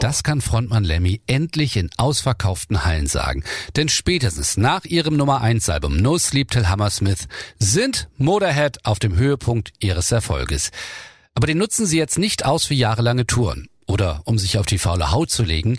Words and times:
Das 0.00 0.22
kann 0.22 0.40
Frontmann 0.40 0.84
Lemmy 0.84 1.20
endlich 1.26 1.76
in 1.76 1.90
ausverkauften 1.96 2.84
Hallen 2.84 3.06
sagen. 3.06 3.42
Denn 3.76 3.88
spätestens 3.88 4.56
nach 4.56 4.84
ihrem 4.84 5.16
Nummer 5.16 5.40
1 5.40 5.68
Album 5.68 5.96
No 5.96 6.18
Sleep 6.18 6.50
Till 6.50 6.68
Hammersmith 6.68 7.26
sind 7.58 8.08
Motorhead 8.16 8.84
auf 8.84 8.98
dem 8.98 9.16
Höhepunkt 9.16 9.72
ihres 9.80 10.12
Erfolges. 10.12 10.70
Aber 11.34 11.46
den 11.46 11.58
nutzen 11.58 11.86
sie 11.86 11.98
jetzt 11.98 12.18
nicht 12.18 12.44
aus 12.44 12.64
für 12.64 12.74
jahrelange 12.74 13.26
Touren 13.26 13.68
oder 13.86 14.22
um 14.24 14.38
sich 14.38 14.58
auf 14.58 14.66
die 14.66 14.78
faule 14.78 15.10
Haut 15.10 15.30
zu 15.30 15.42
legen. 15.42 15.78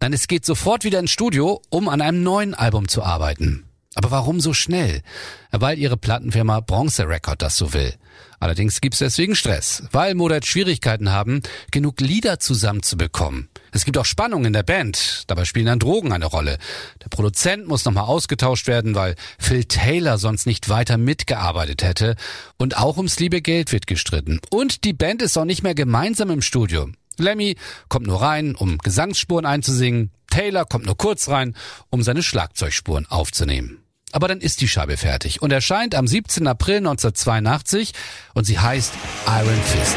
Nein, 0.00 0.12
es 0.12 0.28
geht 0.28 0.46
sofort 0.46 0.84
wieder 0.84 1.00
ins 1.00 1.10
Studio, 1.10 1.60
um 1.70 1.88
an 1.88 2.00
einem 2.00 2.22
neuen 2.22 2.54
Album 2.54 2.88
zu 2.88 3.02
arbeiten. 3.02 3.67
Aber 3.94 4.10
warum 4.10 4.40
so 4.40 4.52
schnell? 4.52 5.02
Weil 5.50 5.78
ihre 5.78 5.96
Plattenfirma 5.96 6.60
Bronze 6.60 7.08
Record 7.08 7.42
das 7.42 7.56
so 7.56 7.72
will. 7.72 7.94
Allerdings 8.40 8.80
gibt's 8.80 8.98
deswegen 8.98 9.34
Stress, 9.34 9.82
weil 9.90 10.14
Modat 10.14 10.46
Schwierigkeiten 10.46 11.10
haben, 11.10 11.42
genug 11.72 12.00
Lieder 12.00 12.38
zusammenzubekommen. 12.38 13.48
Es 13.72 13.84
gibt 13.84 13.98
auch 13.98 14.04
Spannung 14.04 14.44
in 14.44 14.52
der 14.52 14.62
Band, 14.62 15.24
dabei 15.26 15.44
spielen 15.44 15.66
dann 15.66 15.80
Drogen 15.80 16.12
eine 16.12 16.26
Rolle. 16.26 16.58
Der 17.02 17.08
Produzent 17.08 17.66
muss 17.66 17.84
nochmal 17.84 18.04
ausgetauscht 18.04 18.68
werden, 18.68 18.94
weil 18.94 19.16
Phil 19.38 19.64
Taylor 19.64 20.18
sonst 20.18 20.46
nicht 20.46 20.68
weiter 20.68 20.98
mitgearbeitet 20.98 21.82
hätte. 21.82 22.14
Und 22.56 22.76
auch 22.76 22.96
ums 22.96 23.18
liebe 23.18 23.42
Geld 23.42 23.72
wird 23.72 23.88
gestritten. 23.88 24.40
Und 24.50 24.84
die 24.84 24.92
Band 24.92 25.20
ist 25.20 25.36
auch 25.36 25.44
nicht 25.44 25.64
mehr 25.64 25.74
gemeinsam 25.74 26.30
im 26.30 26.42
Studio. 26.42 26.88
Lemmy 27.18 27.56
kommt 27.88 28.06
nur 28.06 28.20
rein, 28.20 28.54
um 28.54 28.78
Gesangsspuren 28.78 29.46
einzusingen. 29.46 30.10
Taylor 30.30 30.64
kommt 30.64 30.86
nur 30.86 30.96
kurz 30.96 31.28
rein, 31.28 31.54
um 31.90 32.02
seine 32.02 32.22
Schlagzeugspuren 32.22 33.06
aufzunehmen. 33.06 33.82
Aber 34.12 34.28
dann 34.28 34.40
ist 34.40 34.60
die 34.60 34.68
Scheibe 34.68 34.96
fertig 34.96 35.42
und 35.42 35.52
erscheint 35.52 35.94
am 35.94 36.06
17. 36.06 36.46
April 36.46 36.78
1982 36.78 37.92
und 38.34 38.44
sie 38.44 38.58
heißt 38.58 38.92
Iron 39.26 39.62
Fist. 39.62 39.96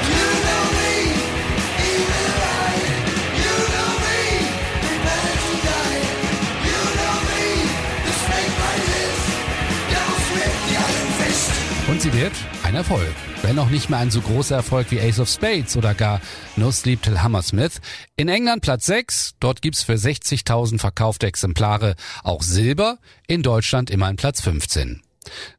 Und 11.88 12.02
sie 12.02 12.14
wird 12.14 12.34
ein 12.72 12.78
Erfolg. 12.78 13.14
Wenn 13.42 13.60
auch 13.60 13.70
nicht 13.70 13.90
mehr 13.90 14.00
ein 14.00 14.12
so 14.12 14.22
großer 14.22 14.56
Erfolg 14.56 14.92
wie 14.92 15.02
Ace 15.02 15.20
of 15.20 15.30
Spades 15.30 15.76
oder 15.76 15.94
gar 15.94 16.22
No 16.56 16.72
Sleep 16.72 17.02
Till 17.02 17.22
Hammersmith. 17.22 17.82
In 18.16 18.30
England 18.30 18.62
Platz 18.62 18.86
6, 18.86 19.34
dort 19.42 19.62
gibt's 19.62 19.84
für 19.84 19.96
60.000 19.96 20.80
verkaufte 20.80 21.28
Exemplare 21.28 21.96
auch 22.24 22.42
Silber, 22.42 22.98
in 23.28 23.44
Deutschland 23.44 23.90
immerhin 23.90 24.16
Platz 24.16 24.40
15. 24.42 25.02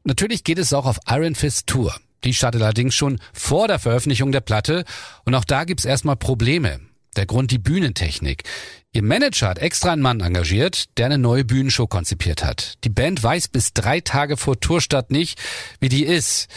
Natürlich 0.03 0.43
geht 0.43 0.57
es 0.57 0.73
auch 0.73 0.87
auf 0.87 0.97
Iron 1.07 1.35
Fist 1.35 1.67
Tour. 1.67 1.95
Die 2.23 2.33
startet 2.33 2.63
allerdings 2.63 2.95
schon 2.95 3.19
vor 3.31 3.67
der 3.67 3.77
Veröffentlichung 3.77 4.31
der 4.31 4.41
Platte 4.41 4.83
und 5.23 5.35
auch 5.35 5.45
da 5.45 5.65
gibt's 5.65 5.85
erstmal 5.85 6.15
Probleme. 6.15 6.79
Der 7.15 7.25
Grund 7.25 7.51
die 7.51 7.59
Bühnentechnik. 7.59 8.43
Ihr 8.95 9.01
Manager 9.01 9.49
hat 9.49 9.57
extra 9.57 9.91
einen 9.91 10.03
Mann 10.03 10.19
engagiert, 10.19 10.85
der 10.97 11.07
eine 11.07 11.17
neue 11.17 11.43
Bühnenshow 11.43 11.87
konzipiert 11.87 12.43
hat. 12.43 12.75
Die 12.83 12.89
Band 12.89 13.23
weiß 13.23 13.47
bis 13.47 13.73
drei 13.73 14.01
Tage 14.01 14.37
vor 14.37 14.59
Tourstart 14.59 15.09
nicht, 15.09 15.41
wie 15.79 15.89
die 15.89 16.05
ist. 16.05 16.47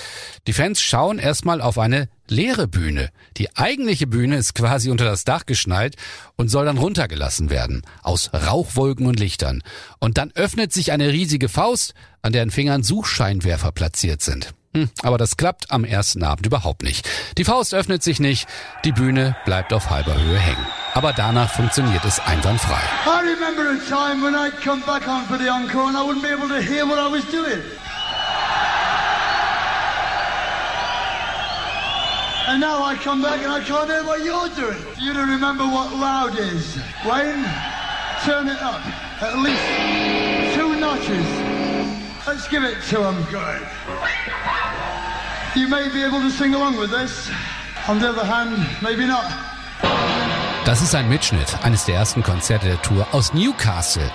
Die 0.46 0.52
Fans 0.52 0.82
schauen 0.82 1.18
erstmal 1.18 1.62
auf 1.62 1.78
eine 1.78 2.10
leere 2.28 2.68
Bühne. 2.68 3.08
Die 3.38 3.56
eigentliche 3.56 4.06
Bühne 4.06 4.36
ist 4.36 4.54
quasi 4.54 4.90
unter 4.90 5.06
das 5.06 5.24
Dach 5.24 5.46
geschnallt 5.46 5.96
und 6.36 6.48
soll 6.48 6.66
dann 6.66 6.76
runtergelassen 6.76 7.48
werden. 7.48 7.82
Aus 8.02 8.30
Rauchwolken 8.34 9.06
und 9.06 9.18
Lichtern. 9.18 9.62
Und 9.98 10.18
dann 10.18 10.30
öffnet 10.32 10.74
sich 10.74 10.92
eine 10.92 11.12
riesige 11.12 11.48
Faust, 11.48 11.94
an 12.20 12.34
deren 12.34 12.50
Fingern 12.50 12.82
Suchscheinwerfer 12.82 13.72
platziert 13.72 14.20
sind. 14.20 14.52
Hm, 14.76 14.90
aber 15.02 15.16
das 15.16 15.38
klappt 15.38 15.70
am 15.70 15.84
ersten 15.84 16.22
Abend 16.22 16.44
überhaupt 16.44 16.82
nicht. 16.82 17.08
Die 17.38 17.44
Faust 17.44 17.72
öffnet 17.72 18.02
sich 18.02 18.20
nicht, 18.20 18.46
die 18.84 18.92
Bühne 18.92 19.34
bleibt 19.46 19.72
auf 19.72 19.88
halber 19.88 20.12
Höhe 20.12 20.38
hängen. 20.38 20.66
Aber 20.92 21.14
danach 21.14 21.50
funktioniert 21.50 22.04
es 22.04 22.20
einwandfrei. 22.20 22.82
I 23.06 23.20
remember 23.20 23.70
a 23.70 23.78
time 23.88 24.22
when 24.22 24.34
I'd 24.34 24.60
come 24.62 24.82
back 24.84 25.08
on 25.08 25.24
for 25.24 25.38
the 25.38 25.48
encore 25.48 25.88
and 25.88 25.96
I 25.96 26.02
wouldn't 26.02 26.22
be 26.22 26.28
able 26.28 26.48
to 26.48 26.60
hear 26.60 26.84
what 26.84 26.98
I 26.98 27.10
was 27.10 27.24
doing. 27.32 27.62
And 32.48 32.60
now 32.60 32.84
I 32.84 32.96
come 32.96 33.22
back 33.22 33.42
and 33.42 33.50
I 33.50 33.64
can't 33.64 33.88
hear 33.88 34.04
what 34.04 34.22
you're 34.22 34.50
doing. 34.56 34.76
You 35.00 35.14
don't 35.14 35.30
remember 35.30 35.64
what 35.64 35.90
loud 35.96 36.38
is. 36.38 36.76
Wayne, 37.06 37.46
turn 38.26 38.48
it 38.48 38.60
up. 38.60 38.82
At 39.22 39.38
least 39.38 40.54
two 40.54 40.78
notches. 40.78 41.56
Let's 42.26 42.46
give 42.48 42.62
it 42.64 42.82
to 42.90 43.10
him. 43.10 43.24
Good. 43.30 44.55
Das 50.66 50.82
ist 50.82 50.94
ein 50.94 51.08
Mitschnitt 51.08 51.46
eines 51.62 51.86
der 51.86 51.94
ersten 51.94 52.22
Konzerte 52.22 52.66
der 52.66 52.82
Tour 52.82 53.06
aus 53.12 53.32
Newcastle. 53.32 54.10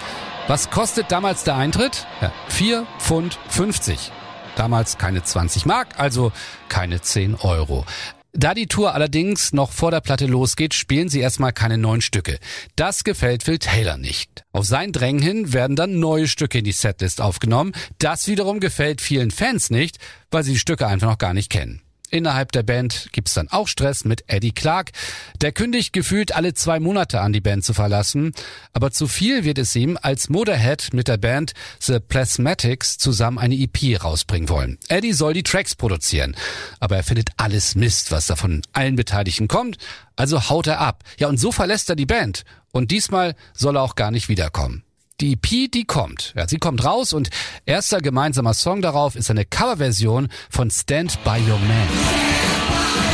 Was 0.47 0.69
kostet 0.69 1.11
damals 1.11 1.43
der 1.43 1.55
Eintritt? 1.55 2.05
Ja, 2.21 2.31
4 2.49 2.85
Pfund 2.99 3.39
50. 3.49 4.11
Damals 4.55 4.99
keine 4.99 5.23
20 5.23 5.65
Mark, 5.65 5.97
also 5.97 6.31
keine 6.69 7.01
10 7.01 7.33
Euro. 7.41 7.85
Da 8.33 8.53
die 8.53 8.67
Tour 8.67 8.93
allerdings 8.93 9.51
noch 9.51 9.71
vor 9.71 9.91
der 9.91 9.99
Platte 9.99 10.25
losgeht, 10.25 10.73
spielen 10.73 11.09
sie 11.09 11.19
erstmal 11.19 11.51
keine 11.51 11.77
neuen 11.77 11.99
Stücke. 11.99 12.39
Das 12.77 13.03
gefällt 13.03 13.43
Phil 13.43 13.59
Taylor 13.59 13.97
nicht. 13.97 14.45
Auf 14.53 14.65
sein 14.65 14.93
Drängen 14.93 15.21
hin 15.21 15.51
werden 15.51 15.75
dann 15.75 15.99
neue 15.99 16.27
Stücke 16.27 16.59
in 16.59 16.63
die 16.63 16.71
Setlist 16.71 17.19
aufgenommen. 17.19 17.73
Das 17.99 18.27
wiederum 18.27 18.61
gefällt 18.61 19.01
vielen 19.01 19.31
Fans 19.31 19.69
nicht, 19.69 19.97
weil 20.31 20.43
sie 20.43 20.53
die 20.53 20.59
Stücke 20.59 20.87
einfach 20.87 21.09
noch 21.09 21.17
gar 21.17 21.33
nicht 21.33 21.49
kennen. 21.49 21.81
Innerhalb 22.11 22.51
der 22.51 22.63
Band 22.63 23.07
gibt's 23.13 23.33
dann 23.33 23.47
auch 23.47 23.69
Stress 23.69 24.03
mit 24.03 24.25
Eddie 24.27 24.51
Clark. 24.51 24.91
Der 25.39 25.53
kündigt 25.53 25.93
gefühlt 25.93 26.35
alle 26.35 26.53
zwei 26.53 26.81
Monate 26.81 27.21
an, 27.21 27.31
die 27.31 27.39
Band 27.39 27.63
zu 27.63 27.73
verlassen. 27.73 28.33
Aber 28.73 28.91
zu 28.91 29.07
viel 29.07 29.45
wird 29.45 29.57
es 29.57 29.73
ihm, 29.77 29.97
als 30.01 30.27
Motorhead 30.29 30.89
mit 30.91 31.07
der 31.07 31.15
Band 31.15 31.53
The 31.79 31.99
Plasmatics 31.99 32.97
zusammen 32.97 33.37
eine 33.37 33.55
EP 33.55 34.03
rausbringen 34.03 34.49
wollen. 34.49 34.77
Eddie 34.89 35.13
soll 35.13 35.33
die 35.33 35.43
Tracks 35.43 35.73
produzieren. 35.73 36.35
Aber 36.81 36.97
er 36.97 37.03
findet 37.03 37.29
alles 37.37 37.75
Mist, 37.75 38.11
was 38.11 38.27
da 38.27 38.35
von 38.35 38.61
allen 38.73 38.97
Beteiligten 38.97 39.47
kommt. 39.47 39.77
Also 40.17 40.49
haut 40.49 40.67
er 40.67 40.81
ab. 40.81 41.05
Ja, 41.17 41.29
und 41.29 41.39
so 41.39 41.53
verlässt 41.53 41.89
er 41.89 41.95
die 41.95 42.05
Band. 42.05 42.43
Und 42.73 42.91
diesmal 42.91 43.35
soll 43.53 43.77
er 43.77 43.83
auch 43.83 43.95
gar 43.95 44.11
nicht 44.11 44.27
wiederkommen. 44.27 44.83
Die 45.21 45.33
EP, 45.33 45.71
die 45.71 45.85
kommt. 45.85 46.33
Ja, 46.35 46.47
sie 46.47 46.57
kommt 46.57 46.83
raus 46.83 47.13
und 47.13 47.29
erster 47.67 48.01
gemeinsamer 48.01 48.55
Song 48.55 48.81
darauf 48.81 49.15
ist 49.15 49.29
eine 49.29 49.45
Coverversion 49.45 50.29
von 50.49 50.71
Stand 50.71 51.23
By 51.23 51.39
Your 51.47 51.59
Man. 51.59 53.10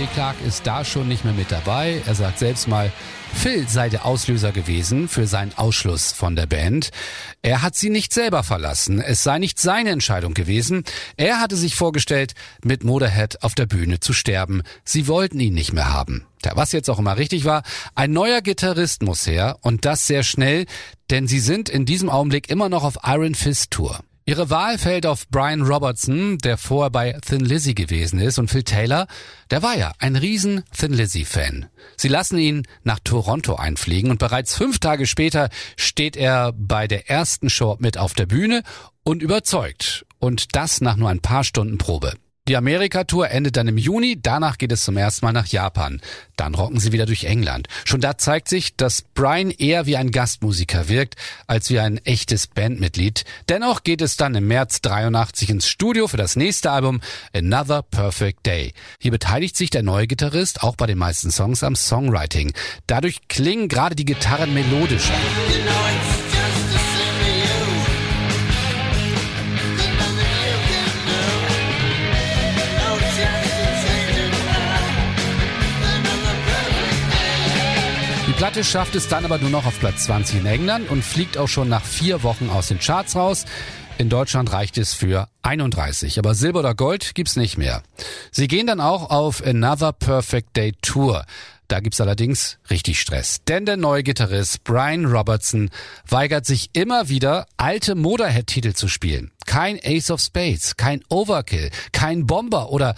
Eddie 0.00 0.14
Clark 0.14 0.36
ist 0.46 0.66
da 0.66 0.82
schon 0.82 1.08
nicht 1.08 1.26
mehr 1.26 1.34
mit 1.34 1.52
dabei. 1.52 2.00
Er 2.06 2.14
sagt 2.14 2.38
selbst 2.38 2.68
mal, 2.68 2.90
Phil 3.34 3.68
sei 3.68 3.90
der 3.90 4.06
Auslöser 4.06 4.50
gewesen 4.50 5.08
für 5.08 5.26
seinen 5.26 5.52
Ausschluss 5.58 6.10
von 6.10 6.36
der 6.36 6.46
Band. 6.46 6.88
Er 7.42 7.60
hat 7.60 7.74
sie 7.74 7.90
nicht 7.90 8.14
selber 8.14 8.42
verlassen. 8.42 9.02
Es 9.02 9.22
sei 9.22 9.38
nicht 9.38 9.58
seine 9.58 9.90
Entscheidung 9.90 10.32
gewesen. 10.32 10.84
Er 11.18 11.38
hatte 11.38 11.54
sich 11.54 11.74
vorgestellt, 11.74 12.32
mit 12.64 12.82
Motorhead 12.82 13.42
auf 13.42 13.54
der 13.54 13.66
Bühne 13.66 14.00
zu 14.00 14.14
sterben. 14.14 14.62
Sie 14.86 15.06
wollten 15.06 15.38
ihn 15.38 15.52
nicht 15.52 15.74
mehr 15.74 15.92
haben. 15.92 16.24
Ja, 16.46 16.52
was 16.54 16.72
jetzt 16.72 16.88
auch 16.88 16.98
immer 16.98 17.18
richtig 17.18 17.44
war, 17.44 17.62
ein 17.94 18.10
neuer 18.10 18.40
Gitarrist 18.40 19.02
muss 19.02 19.26
her 19.26 19.58
und 19.60 19.84
das 19.84 20.06
sehr 20.06 20.22
schnell, 20.22 20.64
denn 21.10 21.28
sie 21.28 21.40
sind 21.40 21.68
in 21.68 21.84
diesem 21.84 22.08
Augenblick 22.08 22.48
immer 22.48 22.70
noch 22.70 22.84
auf 22.84 23.00
Iron 23.04 23.34
Fist 23.34 23.70
Tour. 23.70 24.00
Ihre 24.30 24.48
Wahl 24.48 24.78
fällt 24.78 25.06
auf 25.06 25.26
Brian 25.28 25.62
Robertson, 25.62 26.38
der 26.38 26.56
vorher 26.56 26.90
bei 26.90 27.18
Thin 27.20 27.40
Lizzy 27.40 27.74
gewesen 27.74 28.20
ist, 28.20 28.38
und 28.38 28.48
Phil 28.48 28.62
Taylor, 28.62 29.08
der 29.50 29.60
war 29.64 29.76
ja 29.76 29.90
ein 29.98 30.14
riesen 30.14 30.62
Thin 30.70 30.92
Lizzy-Fan. 30.92 31.66
Sie 31.96 32.06
lassen 32.06 32.38
ihn 32.38 32.62
nach 32.84 33.00
Toronto 33.00 33.56
einfliegen 33.56 34.08
und 34.08 34.20
bereits 34.20 34.54
fünf 34.54 34.78
Tage 34.78 35.08
später 35.08 35.48
steht 35.76 36.16
er 36.16 36.52
bei 36.52 36.86
der 36.86 37.10
ersten 37.10 37.50
Show 37.50 37.74
mit 37.80 37.98
auf 37.98 38.14
der 38.14 38.26
Bühne 38.26 38.62
und 39.02 39.20
überzeugt. 39.20 40.06
Und 40.20 40.54
das 40.54 40.80
nach 40.80 40.94
nur 40.94 41.08
ein 41.08 41.18
paar 41.18 41.42
Stunden 41.42 41.78
Probe. 41.78 42.12
Die 42.50 42.56
Amerika-Tour 42.56 43.30
endet 43.30 43.56
dann 43.56 43.68
im 43.68 43.78
Juni, 43.78 44.18
danach 44.20 44.58
geht 44.58 44.72
es 44.72 44.82
zum 44.82 44.96
ersten 44.96 45.24
Mal 45.24 45.30
nach 45.30 45.46
Japan. 45.46 46.00
Dann 46.34 46.56
rocken 46.56 46.80
sie 46.80 46.90
wieder 46.90 47.06
durch 47.06 47.22
England. 47.22 47.68
Schon 47.84 48.00
da 48.00 48.18
zeigt 48.18 48.48
sich, 48.48 48.74
dass 48.74 49.02
Brian 49.02 49.52
eher 49.52 49.86
wie 49.86 49.96
ein 49.96 50.10
Gastmusiker 50.10 50.88
wirkt, 50.88 51.14
als 51.46 51.70
wie 51.70 51.78
ein 51.78 51.98
echtes 51.98 52.48
Bandmitglied. 52.48 53.24
Dennoch 53.48 53.84
geht 53.84 54.02
es 54.02 54.16
dann 54.16 54.34
im 54.34 54.48
März 54.48 54.80
83 54.80 55.48
ins 55.48 55.68
Studio 55.68 56.08
für 56.08 56.16
das 56.16 56.34
nächste 56.34 56.72
Album 56.72 57.00
Another 57.32 57.82
Perfect 57.82 58.44
Day. 58.44 58.72
Hier 58.98 59.12
beteiligt 59.12 59.56
sich 59.56 59.70
der 59.70 59.84
neue 59.84 60.08
Gitarrist 60.08 60.64
auch 60.64 60.74
bei 60.74 60.86
den 60.86 60.98
meisten 60.98 61.30
Songs 61.30 61.62
am 61.62 61.76
Songwriting. 61.76 62.52
Dadurch 62.88 63.28
klingen 63.28 63.68
gerade 63.68 63.94
die 63.94 64.04
Gitarren 64.04 64.52
melodischer. 64.52 65.14
Know 78.30 78.36
Platte 78.36 78.62
schafft 78.62 78.94
es 78.94 79.08
dann 79.08 79.24
aber 79.24 79.38
nur 79.38 79.50
noch 79.50 79.66
auf 79.66 79.80
Platz 79.80 80.04
20 80.04 80.40
in 80.40 80.46
England 80.46 80.88
und 80.88 81.04
fliegt 81.04 81.36
auch 81.36 81.48
schon 81.48 81.68
nach 81.68 81.84
vier 81.84 82.22
Wochen 82.22 82.48
aus 82.48 82.68
den 82.68 82.78
Charts 82.78 83.16
raus. 83.16 83.44
In 83.98 84.08
Deutschland 84.08 84.52
reicht 84.52 84.78
es 84.78 84.94
für 84.94 85.28
31, 85.42 86.18
aber 86.18 86.34
Silber 86.34 86.60
oder 86.60 86.74
Gold 86.74 87.14
gibt's 87.14 87.34
nicht 87.34 87.58
mehr. 87.58 87.82
Sie 88.30 88.46
gehen 88.46 88.66
dann 88.66 88.80
auch 88.80 89.10
auf 89.10 89.44
Another 89.44 89.92
Perfect 89.92 90.56
Day 90.56 90.72
Tour. 90.80 91.24
Da 91.68 91.80
gibt's 91.80 92.00
allerdings 92.00 92.58
richtig 92.70 93.00
Stress, 93.00 93.42
denn 93.48 93.66
der 93.66 93.76
neue 93.76 94.04
Gitarrist 94.04 94.64
Brian 94.64 95.06
Robertson 95.06 95.68
weigert 96.08 96.46
sich 96.46 96.70
immer 96.72 97.08
wieder, 97.08 97.46
alte 97.56 97.94
Motorhead-Titel 97.94 98.74
zu 98.74 98.86
spielen. 98.86 99.32
Kein 99.44 99.78
Ace 99.84 100.10
of 100.10 100.20
Spades, 100.20 100.76
kein 100.76 101.02
Overkill, 101.08 101.70
kein 101.92 102.26
Bomber 102.26 102.70
oder 102.70 102.94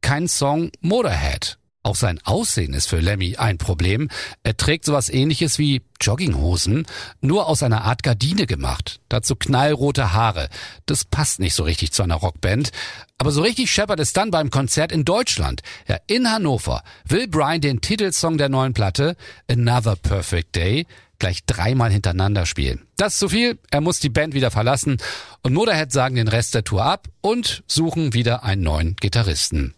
kein 0.00 0.28
Song 0.28 0.70
Motorhead. 0.80 1.58
Auch 1.86 1.94
sein 1.94 2.18
Aussehen 2.24 2.74
ist 2.74 2.88
für 2.88 2.98
Lemmy 2.98 3.36
ein 3.36 3.58
Problem. 3.58 4.08
Er 4.42 4.56
trägt 4.56 4.84
sowas 4.84 5.08
ähnliches 5.08 5.60
wie 5.60 5.82
Jogginghosen, 6.00 6.84
nur 7.20 7.46
aus 7.46 7.62
einer 7.62 7.84
Art 7.84 8.02
Gardine 8.02 8.46
gemacht. 8.46 8.98
Dazu 9.08 9.36
knallrote 9.36 10.12
Haare. 10.12 10.48
Das 10.86 11.04
passt 11.04 11.38
nicht 11.38 11.54
so 11.54 11.62
richtig 11.62 11.92
zu 11.92 12.02
einer 12.02 12.16
Rockband. 12.16 12.72
Aber 13.18 13.30
so 13.30 13.40
richtig 13.40 13.70
scheppert 13.70 14.00
es 14.00 14.12
dann 14.12 14.32
beim 14.32 14.50
Konzert 14.50 14.90
in 14.90 15.04
Deutschland. 15.04 15.62
Ja, 15.86 15.98
in 16.08 16.28
Hannover 16.28 16.82
will 17.04 17.28
Brian 17.28 17.60
den 17.60 17.80
Titelsong 17.80 18.36
der 18.36 18.48
neuen 18.48 18.74
Platte, 18.74 19.16
Another 19.48 19.94
Perfect 19.94 20.56
Day, 20.56 20.88
gleich 21.20 21.44
dreimal 21.46 21.92
hintereinander 21.92 22.46
spielen. 22.46 22.82
Das 22.96 23.12
ist 23.12 23.20
zu 23.20 23.28
viel, 23.28 23.60
er 23.70 23.80
muss 23.80 24.00
die 24.00 24.10
Band 24.10 24.34
wieder 24.34 24.50
verlassen 24.50 24.96
und 25.42 25.54
Motorhead 25.54 25.92
sagen 25.92 26.16
den 26.16 26.26
Rest 26.26 26.56
der 26.56 26.64
Tour 26.64 26.84
ab 26.84 27.06
und 27.20 27.62
suchen 27.68 28.12
wieder 28.12 28.42
einen 28.42 28.64
neuen 28.64 28.96
Gitarristen. 28.96 29.76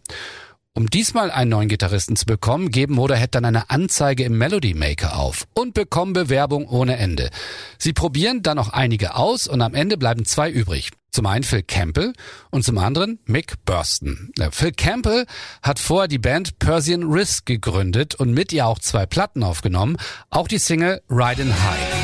Um 0.75 0.89
diesmal 0.89 1.31
einen 1.31 1.51
neuen 1.51 1.69
Gitarristen 1.69 2.15
zu 2.15 2.25
bekommen, 2.25 2.71
geben 2.71 2.95
Motorhead 2.95 3.35
dann 3.35 3.45
eine 3.45 3.69
Anzeige 3.69 4.23
im 4.25 4.39
Melody 4.39 4.75
Maker 4.75 5.19
auf 5.19 5.47
und 5.55 5.75
bekommen 5.75 6.13
Bewerbung 6.13 6.69
ohne 6.69 6.97
Ende. 6.99 7.31
Sie 7.79 7.93
probieren 7.93 8.43
dann 8.43 8.57
noch 8.57 8.69
einige 8.69 9.17
aus 9.17 9.49
und 9.49 9.61
am 9.61 9.75
Ende 9.75 9.97
bleiben 9.97 10.25
zwei 10.25 10.51
übrig. 10.51 10.91
Zum 11.11 11.27
einen 11.27 11.43
Phil 11.43 11.63
Campbell 11.63 12.13
und 12.51 12.65
zum 12.65 12.79
anderen 12.79 13.19
Mick 13.25 13.65
Burston. 13.65 14.31
Phil 14.53 14.73
Campbell 14.73 15.27
hat 15.63 15.79
vorher 15.79 16.07
die 16.07 16.19
Band 16.19 16.59
Persian 16.59 17.03
Risk 17.03 17.47
gegründet 17.47 18.15
und 18.15 18.33
mit 18.33 18.53
ihr 18.53 18.67
auch 18.67 18.79
zwei 18.79 19.07
Platten 19.07 19.43
aufgenommen, 19.43 19.97
auch 20.31 20.47
die 20.47 20.59
Single 20.59 21.01
Riding 21.11 21.53
High. 21.53 21.98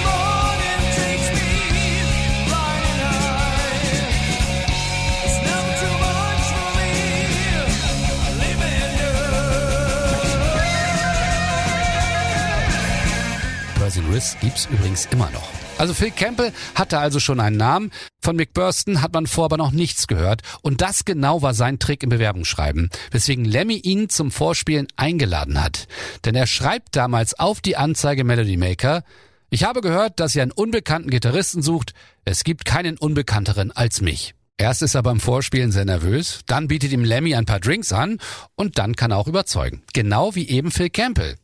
Riss 14.14 14.37
gibt's 14.40 14.69
übrigens 14.70 15.08
immer 15.11 15.28
noch. 15.32 15.49
Also 15.76 15.93
Phil 15.93 16.12
Campbell 16.12 16.52
hatte 16.76 17.00
also 17.00 17.19
schon 17.19 17.40
einen 17.40 17.56
Namen. 17.56 17.90
Von 18.22 18.37
Mick 18.37 18.55
Burston 18.55 19.02
hat 19.02 19.12
man 19.12 19.26
vorher 19.26 19.46
aber 19.46 19.56
noch 19.56 19.72
nichts 19.72 20.06
gehört. 20.06 20.43
Und 20.62 20.82
das 20.82 21.05
genau 21.05 21.43
war 21.43 21.52
sein 21.52 21.81
Trick 21.81 22.05
im 22.05 22.11
Bewerbungsschreiben, 22.11 22.90
weswegen 23.11 23.44
Lemmy 23.44 23.75
ihn 23.75 24.08
zum 24.08 24.31
Vorspielen 24.31 24.87
eingeladen 24.94 25.61
hat. 25.61 25.88
Denn 26.25 26.37
er 26.37 26.46
schreibt 26.46 26.94
damals 26.94 27.37
auf 27.40 27.61
die 27.61 27.76
Anzeige 27.76 28.22
Melody 28.22 28.56
Maker, 28.56 29.02
ich 29.50 29.64
habe 29.64 29.81
gehört, 29.81 30.20
dass 30.20 30.37
ihr 30.37 30.43
einen 30.43 30.52
unbekannten 30.52 31.11
Gitarristen 31.11 31.62
sucht. 31.62 31.93
Es 32.25 32.44
gibt 32.44 32.64
keinen 32.64 32.96
unbekannteren 32.96 33.72
als 33.72 34.00
mich. 34.00 34.37
Erst 34.56 34.82
ist 34.82 34.94
er 34.94 35.02
beim 35.02 35.18
Vorspielen 35.18 35.72
sehr 35.72 35.84
nervös, 35.84 36.40
dann 36.46 36.68
bietet 36.68 36.92
ihm 36.92 37.04
Lemmy 37.04 37.34
ein 37.34 37.44
paar 37.44 37.58
Drinks 37.58 37.92
an 37.92 38.18
und 38.54 38.78
dann 38.78 38.94
kann 38.94 39.10
er 39.10 39.18
auch 39.18 39.26
überzeugen. 39.26 39.82
Genau 39.92 40.34
wie 40.36 40.48
eben 40.48 40.70
Phil 40.70 40.90
Campbell. 40.90 41.36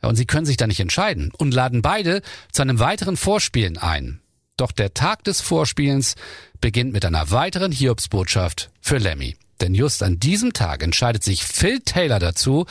Und 0.00 0.16
sie 0.16 0.26
können 0.26 0.46
sich 0.46 0.56
da 0.56 0.66
nicht 0.66 0.80
entscheiden 0.80 1.32
und 1.36 1.54
laden 1.54 1.82
beide 1.82 2.22
zu 2.52 2.62
einem 2.62 2.78
weiteren 2.78 3.16
Vorspielen 3.16 3.78
ein. 3.78 4.20
Doch 4.56 4.70
der 4.70 4.94
Tag 4.94 5.24
des 5.24 5.40
Vorspielens 5.40 6.14
beginnt 6.60 6.92
mit 6.92 7.04
einer 7.04 7.30
weiteren 7.32 7.72
Hiobsbotschaft 7.72 8.70
für 8.80 8.98
Lemmy. 8.98 9.36
Denn 9.60 9.74
just 9.74 10.02
an 10.02 10.20
diesem 10.20 10.52
Tag 10.52 10.82
entscheidet 10.82 11.24
sich 11.24 11.44
Phil 11.44 11.80
Taylor 11.80 12.20
dazu, 12.20 12.66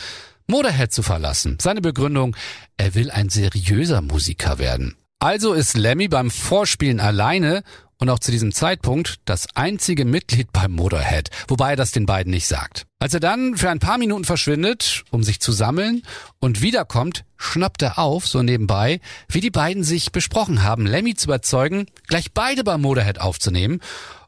Motorhead 0.48 0.94
zu 0.94 1.04
verlassen. 1.04 1.58
Seine 1.62 1.82
Begründung, 1.82 2.36
er 2.78 2.96
will 2.96 3.12
ein 3.12 3.30
seriöser 3.30 4.02
Musiker 4.02 4.58
werden. 4.58 4.96
Also 5.20 5.54
ist 5.54 5.78
Lemmy 5.78 6.08
beim 6.08 6.32
Vorspielen 6.32 7.00
alleine 7.00 7.64
und 8.02 8.10
auch 8.10 8.20
zu 8.20 8.32
diesem 8.32 8.52
Zeitpunkt 8.52 9.20
das 9.26 9.48
einzige 9.54 10.06
Mitglied 10.06 10.52
beim 10.52 10.72
Motorhead, 10.72 11.30
wobei 11.48 11.72
er 11.72 11.76
das 11.76 11.92
den 11.92 12.08
beiden 12.08 12.32
nicht 12.32 12.48
sagt. 12.48 12.86
Als 13.00 13.14
er 13.14 13.20
dann 13.20 13.56
für 13.56 13.70
ein 13.70 13.80
paar 13.80 14.00
Minuten 14.00 14.26
verschwindet, 14.26 15.04
um 15.12 15.24
sich 15.24 15.40
zu 15.40 15.52
sammeln 15.52 16.02
und 16.40 16.62
wiederkommt, 16.62 17.24
schnappt 17.38 17.84
er 17.84 18.00
auf, 18.00 18.28
so 18.28 18.42
nebenbei, 18.42 19.00
wie 19.30 19.40
die 19.40 19.52
beiden 19.52 19.84
sich 19.84 20.12
besprochen 20.12 20.64
haben, 20.64 20.86
Lemmy 20.88 21.16
zu 21.16 21.28
überzeugen, 21.28 21.86
gleich 22.08 22.34
beide 22.34 22.64
beim 22.64 22.82
Motorhead 22.82 23.22
aufzunehmen 23.22 23.82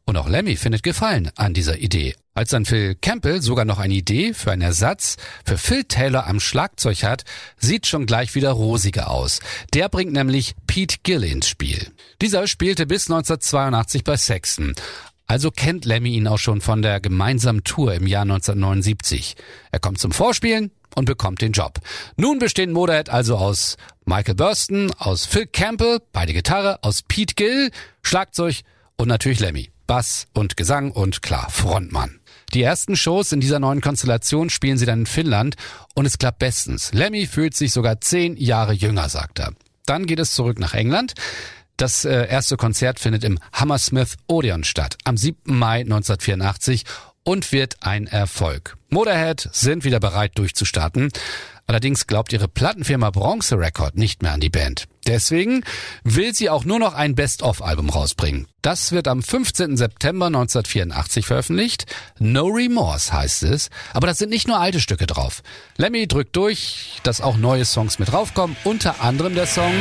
und 0.06 0.18
auch 0.18 0.28
Lemmy 0.28 0.56
findet 0.56 0.84
Gefallen 0.84 1.32
an 1.36 1.54
dieser 1.54 1.78
Idee. 1.78 2.16
Als 2.34 2.50
dann 2.50 2.66
Phil 2.66 2.96
Campbell 2.96 3.42
sogar 3.42 3.64
noch 3.64 3.80
eine 3.80 3.94
Idee 3.94 4.34
für 4.34 4.52
einen 4.52 4.64
Ersatz 4.64 5.18
für 5.46 5.58
Phil 5.58 5.84
Taylor 5.84 6.28
am 6.28 6.40
Schlagzeug 6.40 7.04
hat, 7.04 7.24
sieht 7.58 7.86
schon 7.86 8.06
gleich 8.06 8.34
wieder 8.36 8.52
rosiger 8.52 9.12
aus. 9.12 9.40
Der 9.74 9.88
bringt 9.90 10.14
nämlich 10.14 10.56
Pete 10.68 10.98
Gill 11.04 11.24
ins 11.24 11.48
Spiel. 11.48 11.92
Dieser 12.22 12.48
spielte 12.48 12.86
bis 12.86 13.04
1982 13.04 14.04
bei 14.04 14.18
Sexton. 14.18 14.74
Also 15.26 15.52
kennt 15.52 15.86
Lemmy 15.86 16.16
ihn 16.16 16.28
auch 16.28 16.38
schon 16.38 16.62
von 16.62 16.82
der 16.82 17.00
gemeinsamen 17.00 17.64
Tour 17.64 17.94
im 17.94 18.08
Jahr 18.08 18.24
1979. 18.24 19.36
Er 19.72 19.80
kommt 19.80 20.00
zum 20.00 20.12
Vorspielen 20.12 20.72
und 20.96 21.06
bekommt 21.06 21.42
den 21.42 21.54
Job. 21.54 21.80
Nun 22.18 22.40
bestehen 22.40 22.72
Motorhead 22.72 23.10
also 23.10 23.38
aus 23.38 23.78
Michael 24.06 24.36
Burston, 24.36 24.92
aus 24.98 25.26
Phil 25.26 25.48
Campbell, 25.48 26.00
beide 26.12 26.34
Gitarre, 26.34 26.80
aus 26.84 27.04
Pete 27.04 27.36
Gill, 27.36 27.72
Schlagzeug 28.02 28.62
und 28.98 29.08
natürlich 29.08 29.40
Lemmy. 29.40 29.73
Bass 29.94 30.26
und 30.34 30.58
Gesang 30.58 30.90
und 30.90 31.22
klar, 31.22 31.52
Frontmann. 31.52 32.20
Die 32.56 32.64
ersten 32.64 32.96
Shows 32.96 33.32
in 33.32 33.42
dieser 33.42 33.60
neuen 33.60 33.80
Konstellation 33.80 34.50
spielen 34.50 34.80
sie 34.80 34.88
dann 34.88 35.02
in 35.02 35.06
Finnland 35.06 35.56
und 35.94 36.08
es 36.08 36.18
klappt 36.18 36.40
bestens. 36.40 36.92
Lemmy 36.94 37.28
fühlt 37.28 37.56
sich 37.56 37.72
sogar 37.72 38.02
zehn 38.02 38.36
Jahre 38.36 38.74
jünger, 38.74 39.08
sagt 39.08 39.38
er. 39.38 39.54
Dann 39.86 40.08
geht 40.08 40.18
es 40.18 40.34
zurück 40.34 40.58
nach 40.58 40.74
England. 40.74 41.14
Das 41.78 42.06
äh, 42.06 42.28
erste 42.28 42.58
Konzert 42.58 43.00
findet 43.00 43.24
im 43.24 43.38
Hammersmith 43.52 44.16
Odeon 44.26 44.64
statt, 44.64 44.98
am 45.04 45.16
7. 45.16 45.56
Mai 45.56 45.82
1984 45.82 46.86
und 47.22 47.52
wird 47.52 47.76
ein 47.82 48.08
Erfolg. 48.08 48.78
Motorhead 48.90 49.48
sind 49.52 49.84
wieder 49.84 50.00
bereit 50.00 50.32
durchzustarten. 50.40 51.12
Allerdings 51.66 52.08
glaubt 52.08 52.34
ihre 52.34 52.48
Plattenfirma 52.48 53.10
Bronze 53.10 53.58
Record 53.58 53.96
nicht 53.96 54.22
mehr 54.22 54.34
an 54.34 54.40
die 54.40 54.50
Band. 54.50 54.86
Deswegen 55.08 55.64
will 56.04 56.34
sie 56.34 56.50
auch 56.50 56.66
nur 56.66 56.80
noch 56.80 56.94
ein 56.94 57.16
Best-of-Album 57.16 57.90
rausbringen. 57.90 58.48
Das 58.62 58.92
wird 58.92 59.08
am 59.08 59.22
15. 59.22 59.76
September 59.76 60.28
1984 60.28 61.26
veröffentlicht. 61.26 61.86
No 62.20 62.48
Remorse 62.48 63.12
heißt 63.12 63.44
es. 63.44 63.70
Aber 63.94 64.08
da 64.08 64.14
sind 64.14 64.30
nicht 64.30 64.48
nur 64.48 64.60
alte 64.60 64.80
Stücke 64.80 65.08
drauf. 65.08 65.42
Lemmy 65.78 66.08
drückt 66.08 66.36
durch, 66.36 67.00
dass 67.04 67.22
auch 67.22 67.38
neue 67.38 67.66
Songs 67.66 68.00
mit 68.00 68.12
draufkommen. 68.12 68.56
Unter 68.64 69.02
anderem 69.02 69.36
der 69.36 69.48
Song 69.48 69.74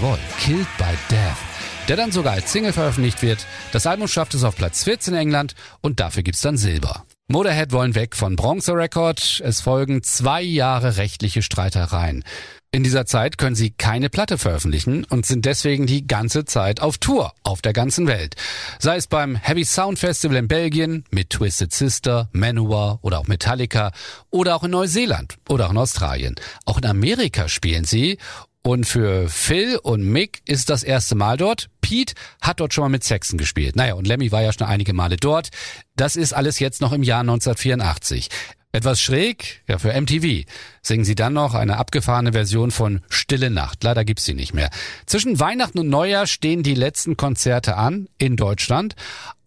Jawohl, 0.00 0.18
Killed 0.38 0.66
by 0.78 0.96
Death. 1.10 1.36
Der 1.86 1.96
dann 1.96 2.10
sogar 2.10 2.32
als 2.32 2.50
Single 2.50 2.72
veröffentlicht 2.72 3.20
wird. 3.20 3.44
Das 3.72 3.86
Album 3.86 4.08
schafft 4.08 4.32
es 4.32 4.44
auf 4.44 4.56
Platz 4.56 4.84
14 4.84 5.12
in 5.12 5.20
England 5.20 5.54
und 5.82 6.00
dafür 6.00 6.22
gibt's 6.22 6.40
dann 6.40 6.56
Silber. 6.56 7.04
Motorhead 7.28 7.72
wollen 7.72 7.94
weg 7.94 8.16
von 8.16 8.34
Bronze 8.34 8.72
Record. 8.72 9.42
Es 9.44 9.60
folgen 9.60 10.02
zwei 10.02 10.40
Jahre 10.40 10.96
rechtliche 10.96 11.42
Streitereien. 11.42 12.24
In 12.72 12.84
dieser 12.84 13.04
Zeit 13.04 13.36
können 13.36 13.56
sie 13.56 13.72
keine 13.72 14.08
Platte 14.10 14.38
veröffentlichen 14.38 15.04
und 15.04 15.26
sind 15.26 15.44
deswegen 15.44 15.86
die 15.86 16.06
ganze 16.06 16.44
Zeit 16.44 16.80
auf 16.80 16.98
Tour 16.98 17.32
auf 17.42 17.62
der 17.62 17.72
ganzen 17.72 18.06
Welt. 18.06 18.36
Sei 18.78 18.96
es 18.96 19.08
beim 19.08 19.34
Heavy 19.34 19.64
Sound 19.64 19.98
Festival 19.98 20.36
in 20.36 20.46
Belgien 20.46 21.04
mit 21.10 21.30
Twisted 21.30 21.74
Sister, 21.74 22.28
Manowar 22.32 23.00
oder 23.02 23.18
auch 23.18 23.26
Metallica 23.26 23.90
oder 24.30 24.54
auch 24.54 24.62
in 24.62 24.70
Neuseeland 24.70 25.38
oder 25.48 25.66
auch 25.66 25.72
in 25.72 25.78
Australien. 25.78 26.36
Auch 26.64 26.78
in 26.78 26.86
Amerika 26.86 27.48
spielen 27.48 27.84
sie 27.84 28.18
und 28.62 28.84
für 28.84 29.28
Phil 29.28 29.78
und 29.78 30.02
Mick 30.02 30.42
ist 30.44 30.68
das 30.70 30.82
erste 30.82 31.14
Mal 31.14 31.36
dort. 31.36 31.68
Pete 31.80 32.14
hat 32.42 32.60
dort 32.60 32.74
schon 32.74 32.82
mal 32.82 32.88
mit 32.88 33.04
Saxon 33.04 33.38
gespielt. 33.38 33.74
Naja, 33.74 33.94
und 33.94 34.06
Lemmy 34.06 34.32
war 34.32 34.42
ja 34.42 34.52
schon 34.52 34.66
einige 34.66 34.92
Male 34.92 35.16
dort. 35.16 35.48
Das 35.96 36.16
ist 36.16 36.32
alles 36.32 36.58
jetzt 36.58 36.80
noch 36.80 36.92
im 36.92 37.02
Jahr 37.02 37.20
1984. 37.20 38.28
Etwas 38.72 39.00
schräg, 39.00 39.64
ja 39.66 39.78
für 39.78 39.98
MTV, 39.98 40.44
singen 40.80 41.04
sie 41.04 41.16
dann 41.16 41.32
noch 41.32 41.54
eine 41.54 41.78
abgefahrene 41.78 42.32
Version 42.32 42.70
von 42.70 43.00
Stille 43.08 43.50
Nacht. 43.50 43.82
Leider 43.82 44.04
gibt's 44.04 44.24
sie 44.24 44.34
nicht 44.34 44.54
mehr. 44.54 44.70
Zwischen 45.06 45.40
Weihnachten 45.40 45.80
und 45.80 45.88
Neujahr 45.88 46.28
stehen 46.28 46.62
die 46.62 46.76
letzten 46.76 47.16
Konzerte 47.16 47.76
an 47.76 48.08
in 48.16 48.36
Deutschland, 48.36 48.94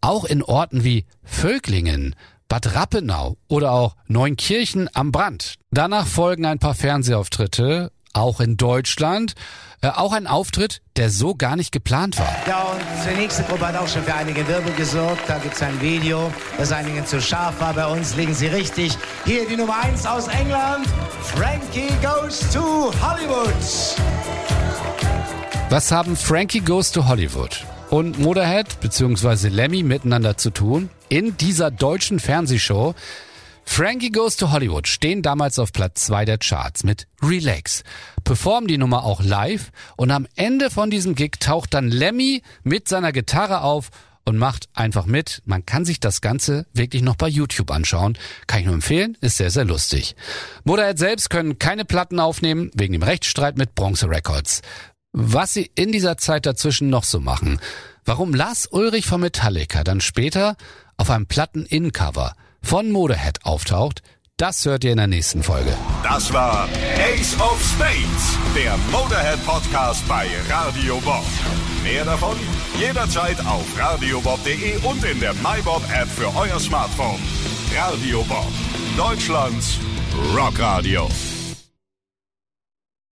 auch 0.01 0.25
in 0.25 0.43
Orten 0.43 0.83
wie 0.83 1.05
Völklingen, 1.23 2.15
Bad 2.49 2.75
Rappenau 2.75 3.37
oder 3.47 3.71
auch 3.71 3.95
Neunkirchen 4.07 4.89
am 4.93 5.13
Brand. 5.13 5.55
Danach 5.71 6.05
folgen 6.05 6.45
ein 6.45 6.59
paar 6.59 6.75
Fernsehauftritte, 6.75 7.92
auch 8.13 8.39
in 8.39 8.57
Deutschland. 8.57 9.33
Äh, 9.81 9.89
auch 9.89 10.13
ein 10.13 10.27
Auftritt, 10.27 10.81
der 10.95 11.09
so 11.09 11.35
gar 11.35 11.57
nicht 11.57 11.73
geplant 11.73 12.17
war. 12.17 12.33
Ja, 12.47 12.61
und 12.63 12.79
die 13.05 13.19
nächste 13.19 13.43
Gruppe 13.43 13.67
hat 13.67 13.75
auch 13.75 13.87
schon 13.87 14.03
für 14.03 14.13
einige 14.13 14.47
Wirbel 14.47 14.71
gesorgt. 14.73 15.21
Da 15.27 15.39
gibt's 15.39 15.61
ein 15.61 15.81
Video, 15.81 16.31
das 16.57 16.71
einigen 16.71 17.05
zu 17.05 17.21
scharf 17.21 17.59
war. 17.59 17.73
Bei 17.73 17.87
uns 17.87 18.15
liegen 18.15 18.33
sie 18.33 18.47
richtig. 18.47 18.97
Hier 19.25 19.45
die 19.45 19.57
Nummer 19.57 19.83
1 19.83 20.05
aus 20.05 20.29
England. 20.29 20.87
Frankie 21.35 21.89
Goes 22.01 22.39
to 22.51 22.93
Hollywood. 23.01 23.53
Was 25.69 25.91
haben 25.91 26.15
Frankie 26.15 26.61
Goes 26.61 26.91
to 26.91 27.07
Hollywood 27.07 27.65
und 27.89 28.19
Motorhead 28.19 28.79
bzw. 28.79 29.49
Lemmy 29.49 29.83
miteinander 29.83 30.37
zu 30.37 30.51
tun? 30.51 30.89
In 31.09 31.35
dieser 31.35 31.71
deutschen 31.71 32.19
Fernsehshow 32.19 32.95
Frankie 33.65 34.11
Goes 34.11 34.37
to 34.37 34.51
Hollywood 34.51 34.87
stehen 34.87 35.21
damals 35.21 35.57
auf 35.57 35.71
Platz 35.73 36.05
2 36.05 36.25
der 36.25 36.37
Charts 36.37 36.83
mit 36.83 37.07
Relax, 37.21 37.83
performen 38.23 38.67
die 38.67 38.77
Nummer 38.77 39.03
auch 39.03 39.23
live 39.23 39.71
und 39.97 40.11
am 40.11 40.27
Ende 40.35 40.69
von 40.69 40.89
diesem 40.89 41.15
Gig 41.15 41.39
taucht 41.39 41.73
dann 41.73 41.89
Lemmy 41.89 42.43
mit 42.63 42.87
seiner 42.87 43.11
Gitarre 43.11 43.61
auf 43.61 43.89
und 44.25 44.37
macht 44.37 44.69
einfach 44.73 45.05
mit. 45.05 45.41
Man 45.45 45.65
kann 45.65 45.85
sich 45.85 45.99
das 45.99 46.21
Ganze 46.21 46.65
wirklich 46.73 47.01
noch 47.01 47.15
bei 47.15 47.27
YouTube 47.27 47.71
anschauen. 47.71 48.17
Kann 48.47 48.59
ich 48.59 48.65
nur 48.65 48.75
empfehlen, 48.75 49.17
ist 49.21 49.37
sehr, 49.37 49.49
sehr 49.49 49.65
lustig. 49.65 50.15
Motorhead 50.63 50.97
selbst 50.97 51.29
können 51.29 51.59
keine 51.59 51.85
Platten 51.85 52.19
aufnehmen, 52.19 52.71
wegen 52.73 52.93
dem 52.93 53.03
Rechtsstreit 53.03 53.57
mit 53.57 53.75
Bronze 53.75 54.09
Records. 54.09 54.61
Was 55.11 55.53
sie 55.53 55.71
in 55.75 55.91
dieser 55.91 56.17
Zeit 56.17 56.45
dazwischen 56.45 56.89
noch 56.89 57.03
so 57.03 57.19
machen. 57.19 57.59
Warum 58.05 58.33
Lars 58.33 58.67
Ulrich 58.67 59.05
von 59.05 59.21
Metallica 59.21 59.83
dann 59.83 60.01
später 60.01 60.57
auf 60.97 61.09
einem 61.09 61.27
Platten-In-Cover 61.27 62.35
von 62.63 62.91
Motorhead 62.91 63.45
auftaucht, 63.45 64.01
das 64.37 64.65
hört 64.65 64.83
ihr 64.83 64.91
in 64.91 64.97
der 64.97 65.07
nächsten 65.07 65.43
Folge. 65.43 65.71
Das 66.01 66.33
war 66.33 66.67
Ace 66.97 67.39
of 67.39 67.61
Spades, 67.63 68.37
der 68.55 68.75
Motorhead 68.91 69.45
Podcast 69.45 70.07
bei 70.07 70.27
Radio 70.49 70.99
Bob. 71.01 71.23
Mehr 71.83 72.03
davon 72.05 72.35
jederzeit 72.79 73.39
auf 73.45 73.65
radiobob.de 73.77 74.77
und 74.83 75.03
in 75.03 75.19
der 75.19 75.33
MyBob 75.35 75.83
App 75.93 76.07
für 76.07 76.35
euer 76.35 76.59
Smartphone. 76.59 77.19
Radio 77.77 78.23
Bob, 78.23 78.51
Deutschlands 78.97 79.77
Rockradio. 80.35 81.07